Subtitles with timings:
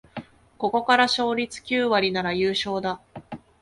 [0.57, 2.99] ここから勝率九割なら優勝だ